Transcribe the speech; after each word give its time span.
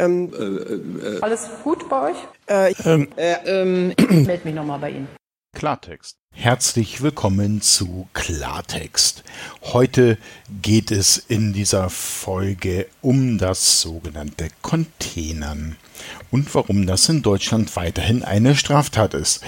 Ähm, 0.00 1.20
Alles 1.20 1.48
gut 1.62 1.88
bei 1.88 2.10
euch? 2.10 2.16
äh, 2.46 2.72
Ähm, 2.84 3.08
Ähm, 3.16 3.92
ich 3.98 4.08
melde 4.26 4.44
mich 4.44 4.54
nochmal 4.54 4.78
bei 4.78 4.90
Ihnen. 4.90 5.08
Klartext. 5.54 6.16
Herzlich 6.32 7.02
willkommen 7.02 7.60
zu 7.60 8.08
Klartext. 8.14 9.24
Heute 9.62 10.16
geht 10.62 10.90
es 10.90 11.18
in 11.18 11.52
dieser 11.52 11.90
Folge 11.90 12.86
um 13.02 13.36
das 13.36 13.80
sogenannte 13.82 14.48
Containern 14.62 15.76
und 16.30 16.54
warum 16.54 16.86
das 16.86 17.08
in 17.08 17.20
Deutschland 17.22 17.74
weiterhin 17.76 18.22
eine 18.22 18.54
Straftat 18.54 19.12
ist. 19.14 19.42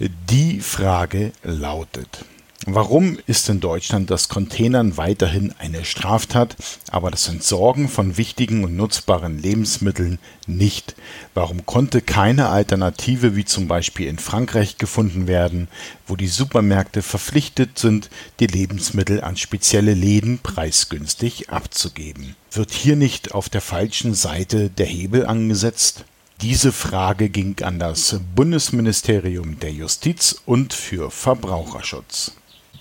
Die 0.00 0.60
Frage 0.60 1.32
lautet, 1.44 2.24
Warum 2.66 3.18
ist 3.26 3.50
in 3.50 3.60
Deutschland 3.60 4.10
das 4.10 4.30
Containern 4.30 4.96
weiterhin 4.96 5.52
eine 5.58 5.84
Straftat, 5.84 6.56
aber 6.90 7.10
das 7.10 7.28
Entsorgen 7.28 7.90
von 7.90 8.16
wichtigen 8.16 8.64
und 8.64 8.74
nutzbaren 8.74 9.38
Lebensmitteln 9.38 10.18
nicht? 10.46 10.96
Warum 11.34 11.66
konnte 11.66 12.00
keine 12.00 12.48
Alternative 12.48 13.36
wie 13.36 13.44
zum 13.44 13.68
Beispiel 13.68 14.08
in 14.08 14.18
Frankreich 14.18 14.78
gefunden 14.78 15.26
werden, 15.26 15.68
wo 16.06 16.16
die 16.16 16.26
Supermärkte 16.26 17.02
verpflichtet 17.02 17.78
sind, 17.78 18.08
die 18.40 18.46
Lebensmittel 18.46 19.20
an 19.20 19.36
spezielle 19.36 19.92
Läden 19.92 20.38
preisgünstig 20.38 21.50
abzugeben? 21.50 22.34
Wird 22.50 22.72
hier 22.72 22.96
nicht 22.96 23.34
auf 23.34 23.50
der 23.50 23.60
falschen 23.60 24.14
Seite 24.14 24.70
der 24.70 24.86
Hebel 24.86 25.26
angesetzt? 25.26 26.06
Diese 26.40 26.72
Frage 26.72 27.28
ging 27.28 27.62
an 27.62 27.78
das 27.78 28.20
Bundesministerium 28.34 29.60
der 29.60 29.72
Justiz 29.72 30.36
und 30.46 30.72
für 30.72 31.10
Verbraucherschutz. 31.10 32.32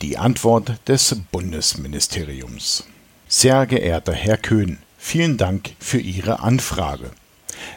Die 0.03 0.17
Antwort 0.17 0.73
des 0.89 1.15
Bundesministeriums. 1.31 2.83
Sehr 3.29 3.65
geehrter 3.65 4.11
Herr 4.11 4.35
Köhn, 4.35 4.79
vielen 4.97 5.37
Dank 5.37 5.69
für 5.79 5.97
Ihre 5.97 6.41
Anfrage. 6.41 7.11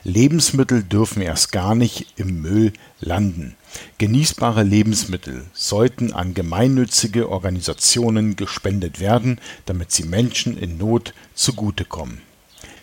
Lebensmittel 0.03 0.83
dürfen 0.83 1.23
erst 1.23 1.53
gar 1.53 1.77
nicht 1.77 2.15
im 2.17 2.43
Müll 2.43 2.73
landen. 2.99 3.55
Genießbare 3.99 4.65
Lebensmittel 4.65 5.45
sollten 5.53 6.13
an 6.13 6.35
gemeinnützige 6.35 7.29
Organisationen 7.29 8.35
gespendet 8.35 8.99
werden, 8.99 9.41
damit 9.65 9.93
sie 9.93 10.03
Menschen 10.03 10.59
in 10.59 10.79
Not 10.79 11.15
zugutekommen. 11.37 12.23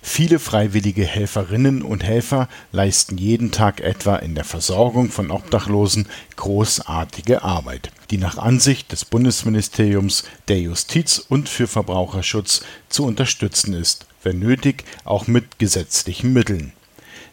Viele 0.01 0.39
freiwillige 0.39 1.03
Helferinnen 1.03 1.81
und 1.81 2.05
Helfer 2.05 2.47
leisten 2.71 3.17
jeden 3.17 3.51
Tag 3.51 3.81
etwa 3.81 4.15
in 4.15 4.35
der 4.35 4.45
Versorgung 4.45 5.11
von 5.11 5.31
Obdachlosen 5.31 6.07
großartige 6.37 7.41
Arbeit, 7.43 7.91
die 8.13 8.19
nach 8.19 8.37
Ansicht 8.37 8.91
des 8.91 9.05
Bundesministeriums 9.05 10.23
der 10.47 10.59
Justiz 10.59 11.17
und 11.17 11.49
für 11.49 11.65
Verbraucherschutz 11.65 12.61
zu 12.87 13.05
unterstützen 13.05 13.73
ist, 13.73 14.05
wenn 14.21 14.37
nötig 14.37 14.83
auch 15.03 15.25
mit 15.25 15.57
gesetzlichen 15.57 16.31
Mitteln. 16.31 16.73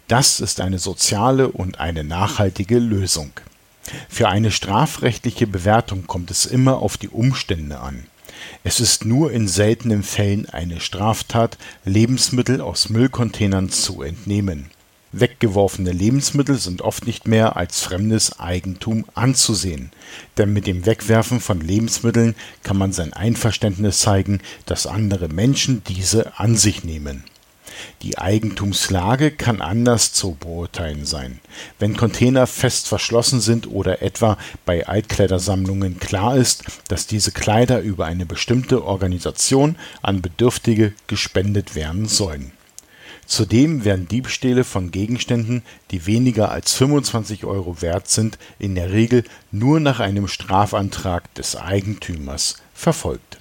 Das 0.08 0.40
ist 0.40 0.58
eine 0.58 0.78
soziale 0.78 1.48
und 1.48 1.80
eine 1.80 2.02
nachhaltige 2.02 2.78
Lösung. 2.78 3.32
Für 4.08 4.30
eine 4.30 4.50
strafrechtliche 4.50 5.46
Bewertung 5.46 6.06
kommt 6.06 6.30
es 6.30 6.46
immer 6.46 6.78
auf 6.78 6.96
die 6.96 7.10
Umstände 7.10 7.80
an. 7.80 8.06
Es 8.64 8.80
ist 8.80 9.04
nur 9.04 9.32
in 9.32 9.48
seltenen 9.48 10.02
Fällen 10.02 10.48
eine 10.48 10.80
Straftat, 10.80 11.58
Lebensmittel 11.84 12.62
aus 12.62 12.88
Müllcontainern 12.88 13.68
zu 13.68 14.00
entnehmen. 14.00 14.70
Weggeworfene 15.12 15.90
Lebensmittel 15.90 16.56
sind 16.56 16.82
oft 16.82 17.04
nicht 17.04 17.26
mehr 17.26 17.56
als 17.56 17.80
fremdes 17.80 18.38
Eigentum 18.38 19.06
anzusehen, 19.14 19.90
denn 20.36 20.52
mit 20.52 20.68
dem 20.68 20.86
Wegwerfen 20.86 21.40
von 21.40 21.60
Lebensmitteln 21.60 22.36
kann 22.62 22.76
man 22.76 22.92
sein 22.92 23.12
Einverständnis 23.12 23.98
zeigen, 23.98 24.40
dass 24.66 24.86
andere 24.86 25.28
Menschen 25.28 25.82
diese 25.88 26.38
an 26.38 26.56
sich 26.56 26.84
nehmen. 26.84 27.24
Die 28.02 28.18
Eigentumslage 28.18 29.32
kann 29.32 29.60
anders 29.60 30.12
zu 30.12 30.36
beurteilen 30.38 31.06
sein. 31.06 31.40
Wenn 31.78 31.96
Container 31.96 32.46
fest 32.46 32.86
verschlossen 32.86 33.40
sind 33.40 33.66
oder 33.66 34.02
etwa 34.02 34.38
bei 34.64 34.86
Altkleidersammlungen 34.86 35.98
klar 35.98 36.36
ist, 36.36 36.64
dass 36.88 37.06
diese 37.06 37.32
Kleider 37.32 37.80
über 37.80 38.06
eine 38.06 38.26
bestimmte 38.26 38.84
Organisation 38.84 39.76
an 40.02 40.22
Bedürftige 40.22 40.92
gespendet 41.08 41.74
werden 41.74 42.06
sollen. 42.06 42.52
Zudem 43.30 43.84
werden 43.84 44.08
Diebstähle 44.08 44.64
von 44.64 44.90
Gegenständen, 44.90 45.62
die 45.92 46.04
weniger 46.06 46.50
als 46.50 46.72
25 46.72 47.44
Euro 47.44 47.80
wert 47.80 48.08
sind, 48.08 48.40
in 48.58 48.74
der 48.74 48.90
Regel 48.90 49.22
nur 49.52 49.78
nach 49.78 50.00
einem 50.00 50.26
Strafantrag 50.26 51.32
des 51.36 51.54
Eigentümers 51.54 52.56
verfolgt. 52.74 53.38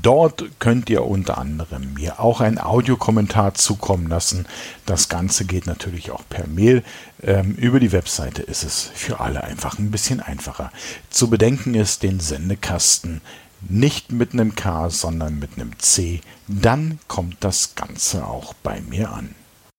Dort 0.00 0.44
könnt 0.58 0.88
ihr 0.90 1.04
unter 1.04 1.38
anderem 1.38 1.94
mir 1.94 2.18
auch 2.20 2.40
einen 2.40 2.58
Audiokommentar 2.58 3.54
zukommen 3.54 4.08
lassen. 4.08 4.46
Das 4.86 5.08
Ganze 5.08 5.44
geht 5.44 5.66
natürlich 5.66 6.10
auch 6.10 6.22
per 6.28 6.46
Mail. 6.46 6.82
Ähm, 7.22 7.54
über 7.54 7.78
die 7.78 7.92
Webseite 7.92 8.42
ist 8.42 8.64
es 8.64 8.90
für 8.94 9.20
alle 9.20 9.44
einfach 9.44 9.78
ein 9.78 9.90
bisschen 9.90 10.20
einfacher. 10.20 10.72
Zu 11.10 11.28
bedenken 11.28 11.74
ist 11.74 12.02
den 12.02 12.20
Sendekasten 12.20 13.20
nicht 13.68 14.10
mit 14.10 14.32
einem 14.32 14.54
K, 14.54 14.90
sondern 14.90 15.38
mit 15.38 15.50
einem 15.56 15.78
C. 15.78 16.20
Dann 16.48 16.98
kommt 17.06 17.36
das 17.40 17.74
Ganze 17.74 18.26
auch 18.26 18.54
bei 18.54 18.80
mir 18.80 19.12
an. 19.12 19.34